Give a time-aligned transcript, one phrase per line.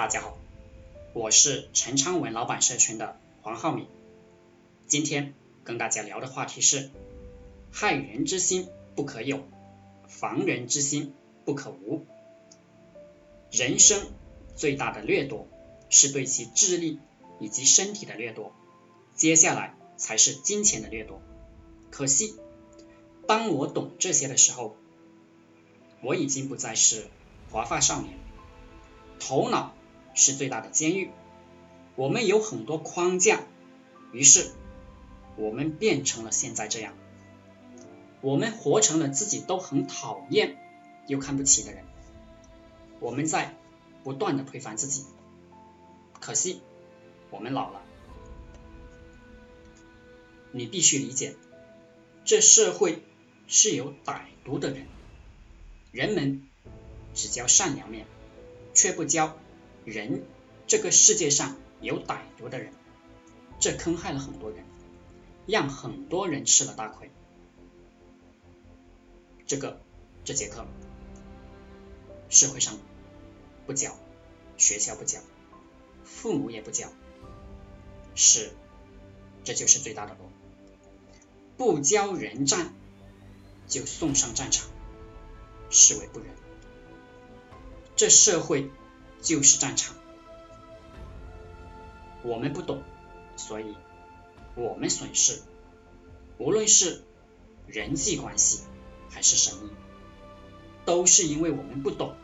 [0.00, 0.38] 大家好，
[1.12, 3.86] 我是陈昌文老板社群的黄浩明。
[4.86, 6.88] 今天跟大家聊的话题是：
[7.70, 8.66] 害人之心
[8.96, 9.44] 不可有，
[10.08, 11.12] 防人之心
[11.44, 12.06] 不可无。
[13.50, 14.00] 人生
[14.56, 15.46] 最大的掠夺
[15.90, 16.98] 是对其智力
[17.38, 18.54] 以及身体的掠夺，
[19.14, 21.20] 接下来才是金钱的掠夺。
[21.90, 22.36] 可惜，
[23.26, 24.76] 当我懂这些的时候，
[26.00, 27.04] 我已经不再是
[27.50, 28.18] 华发少年，
[29.18, 29.74] 头脑
[30.14, 31.10] 是最大的监狱。
[31.96, 33.42] 我们有很多框架，
[34.12, 34.50] 于是
[35.36, 36.94] 我们变成了现在这样。
[38.20, 40.58] 我们活成了自己都很讨厌
[41.06, 41.84] 又看不起的人。
[43.00, 43.54] 我们在
[44.04, 45.06] 不断的推翻自己。
[46.20, 46.60] 可惜，
[47.30, 47.80] 我们老了。
[50.52, 51.34] 你必须理解，
[52.24, 53.02] 这社会
[53.46, 54.86] 是有歹毒的人。
[55.92, 56.42] 人们
[57.14, 58.04] 只教善良面，
[58.74, 59.38] 却不教
[59.84, 60.24] 人
[60.66, 62.72] 这个世界上有歹毒的人，
[63.58, 64.64] 这坑害了很多人，
[65.46, 67.10] 让很多人吃了大亏。
[69.46, 69.80] 这个
[70.24, 70.66] 这节课，
[72.28, 72.78] 社会上
[73.66, 73.96] 不教，
[74.56, 75.20] 学校不教，
[76.04, 76.88] 父母也不教，
[78.14, 78.52] 是，
[79.42, 80.30] 这就是最大的错。
[81.56, 82.72] 不教人战，
[83.66, 84.68] 就送上战场。
[85.72, 86.28] 视为不仁，
[87.94, 88.70] 这社会
[89.22, 89.94] 就是战场。
[92.22, 92.82] 我们不懂，
[93.36, 93.74] 所以
[94.54, 95.40] 我们损失。
[96.38, 97.02] 无论是
[97.66, 98.62] 人际关系
[99.10, 99.70] 还是生意，
[100.84, 102.14] 都是因为我们不懂。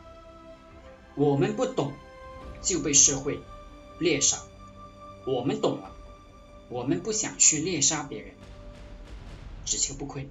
[1.15, 1.93] 我们不懂，
[2.63, 3.41] 就被社会
[3.99, 4.39] 猎杀。
[5.27, 5.97] 我们懂了，
[6.69, 8.35] 我们不想去猎杀别人，
[9.65, 10.29] 只求不亏。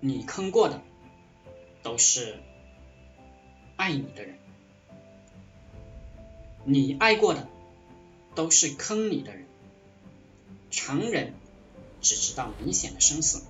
[0.00, 0.80] 你坑过的
[1.82, 2.38] 都是
[3.76, 4.38] 爱你的人，
[6.64, 7.48] 你爱过的
[8.34, 9.46] 都是坑你的人。
[10.70, 11.34] 常人
[12.00, 13.42] 只知道明显的生死，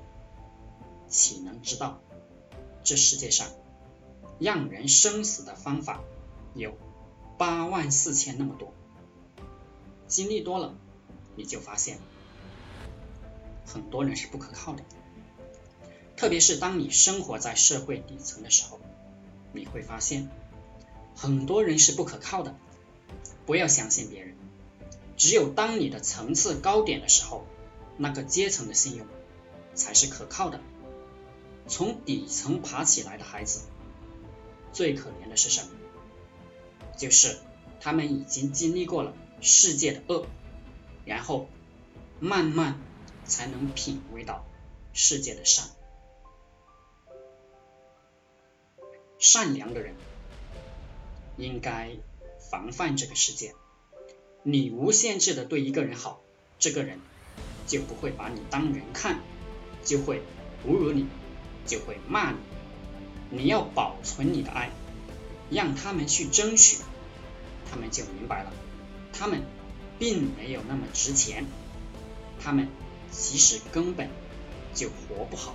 [1.08, 2.00] 岂能知道
[2.82, 3.48] 这世界上
[4.38, 6.00] 让人生死的方法
[6.54, 6.76] 有
[7.38, 8.72] 八万四千那么多？
[10.06, 10.74] 经历多了，
[11.34, 11.98] 你就发现
[13.66, 14.82] 很多人是不可靠的。
[16.16, 18.78] 特别是当你生活在社会底层的时候，
[19.54, 20.28] 你会发现
[21.14, 22.54] 很多人是不可靠的。
[23.46, 24.34] 不要相信别人，
[25.16, 27.46] 只有当你的层次高点的时候，
[27.96, 29.06] 那个阶层的信用
[29.74, 30.60] 才是可靠的。
[31.66, 33.60] 从底层爬起来的孩子，
[34.72, 35.68] 最可怜的是什么？
[36.96, 37.38] 就是
[37.80, 40.26] 他们已经经历过了世界的恶，
[41.04, 41.48] 然后
[42.18, 42.80] 慢慢
[43.26, 44.44] 才能品味到
[44.92, 45.66] 世界的善。
[49.18, 49.94] 善良的人
[51.36, 51.90] 应该
[52.50, 53.54] 防范这个世界。
[54.42, 56.20] 你无限制的对一个人好，
[56.58, 57.00] 这个人
[57.66, 59.20] 就不会把你当人看，
[59.84, 60.20] 就会
[60.66, 61.06] 侮辱你，
[61.66, 62.38] 就会骂你。
[63.30, 64.70] 你要保存你的爱，
[65.50, 66.78] 让他们去争取，
[67.70, 68.52] 他们就明白了，
[69.12, 69.42] 他们
[69.98, 71.46] 并没有那么值钱，
[72.38, 72.68] 他们
[73.10, 74.10] 其实根本
[74.74, 75.54] 就活不好。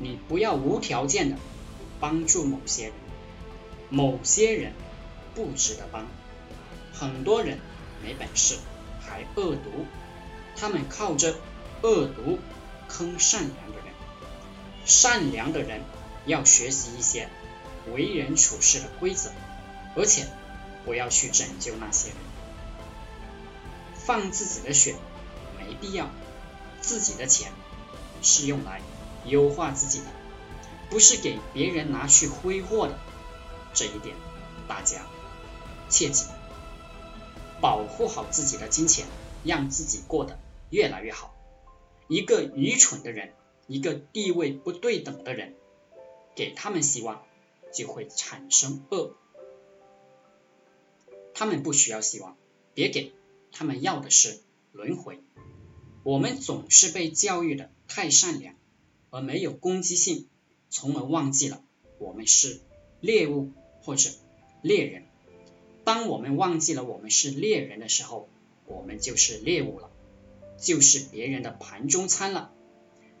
[0.00, 1.36] 你不要无条件的。
[2.00, 2.92] 帮助某些人，
[3.90, 4.72] 某些人
[5.34, 6.06] 不值得帮。
[6.92, 7.58] 很多人
[8.02, 8.56] 没本事
[9.00, 9.86] 还恶毒，
[10.56, 11.36] 他们靠着
[11.82, 12.38] 恶毒
[12.88, 13.94] 坑善良的人。
[14.84, 15.82] 善良的人
[16.26, 17.28] 要学习一些
[17.92, 19.30] 为人处事的规则，
[19.94, 20.26] 而且
[20.84, 22.16] 不要去拯救那些人。
[23.94, 24.94] 放自己的血
[25.58, 26.08] 没必要，
[26.80, 27.50] 自己的钱
[28.22, 28.80] 是用来
[29.24, 30.06] 优化自己的。
[30.90, 32.98] 不是给别人拿去挥霍的，
[33.74, 34.16] 这一点
[34.68, 35.06] 大家
[35.88, 36.26] 切记，
[37.60, 39.06] 保护好自己的金钱，
[39.44, 40.38] 让自己过得
[40.70, 41.34] 越来越好。
[42.08, 43.34] 一个愚蠢的人，
[43.66, 45.54] 一个地位不对等的人，
[46.34, 47.24] 给他们希望
[47.74, 49.16] 就会产生恶。
[51.34, 52.36] 他们不需要希望，
[52.74, 53.12] 别给
[53.52, 54.40] 他们要的是
[54.72, 55.20] 轮回。
[56.04, 58.54] 我们总是被教育的太善良，
[59.10, 60.28] 而没有攻击性。
[60.68, 61.62] 从而忘记了
[61.98, 62.60] 我们是
[63.00, 63.52] 猎物
[63.82, 64.10] 或者
[64.62, 65.04] 猎人。
[65.84, 68.28] 当我们忘记了我们是猎人的时候，
[68.66, 69.90] 我们就是猎物了，
[70.58, 72.52] 就是别人的盘中餐了。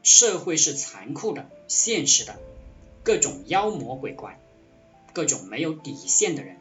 [0.02, 2.38] 社会是残酷的、现实的，
[3.02, 4.40] 各种妖魔鬼怪，
[5.12, 6.58] 各种没有底线的人，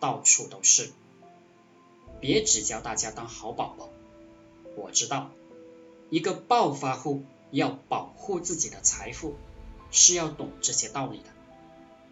[0.00, 0.90] 到处都是。
[2.20, 3.88] 别只教大家当好宝宝。
[4.76, 5.30] 我知道，
[6.08, 9.36] 一个暴发户要保护自己的财富。
[9.92, 11.24] 是要懂这些道理的。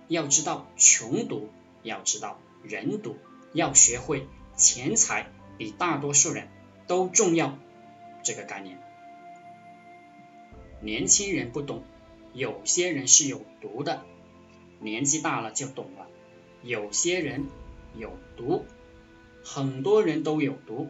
[0.06, 1.48] 要知道穷读，
[1.82, 3.16] 要知道人读，
[3.52, 5.28] 要学会钱财
[5.58, 6.48] 比大多数人
[6.86, 7.58] 都重要
[8.22, 8.78] 这个概念。
[10.80, 11.82] 年轻人不懂，
[12.32, 14.00] 有些人是有毒的；
[14.78, 16.08] 年纪大了就懂了，
[16.62, 17.46] 有些人
[17.94, 18.64] 有毒，
[19.44, 20.88] 很多人都有毒。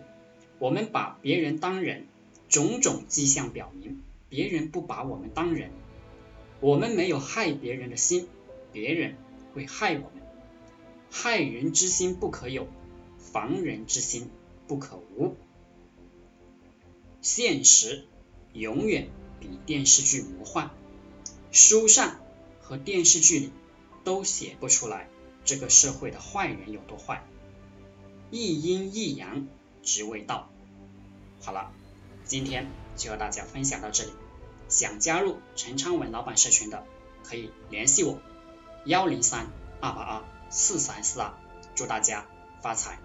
[0.58, 2.06] 我们把别人当人，
[2.48, 5.70] 种种迹象表明，别人不把我们当人。
[6.61, 8.29] 我们没有害别人的心，
[8.73, 9.17] 别人
[9.55, 10.23] 会害我们。
[11.11, 12.69] 害人之心不可有，
[13.19, 14.31] 防人之心
[14.69, 15.35] 不可无。
[17.21, 18.07] 现实
[18.53, 19.09] 永远。
[19.43, 20.71] 比电视剧魔幻，
[21.51, 22.21] 书上
[22.61, 23.53] 和电视剧里
[24.05, 25.09] 都写不出来
[25.47, 27.25] 这个社会的坏人有多坏。
[28.31, 29.49] 一阴一阳
[29.83, 30.51] 直为道。
[31.41, 31.73] 好了，
[32.27, 32.67] 今天
[32.99, 34.11] 就和大家分享到这里。
[34.70, 36.84] 想加入陈昌文老板社群的，
[37.25, 38.20] 可以联系我：
[38.87, 39.49] 幺零三
[39.81, 41.34] 二八二四三四二。
[41.75, 42.26] 祝大家
[42.62, 42.99] 发财！